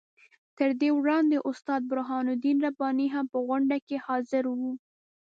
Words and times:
تر 0.57 0.69
دې 0.81 0.89
وړاندې 0.97 1.37
استاد 1.49 1.81
برهان 1.91 2.25
الدین 2.33 2.57
رباني 2.67 3.07
هم 3.13 3.25
په 3.33 3.39
غونډه 3.47 3.77
کې 3.87 3.97
حاضر 4.05 4.43
وو. 4.57 4.71